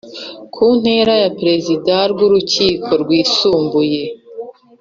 ku 0.53 0.65
ntera 0.79 1.13
ya 1.23 1.29
Perezida 1.39 1.95
w 2.17 2.19
Urukiko 2.27 2.89
Rwisumbuye 3.01 4.03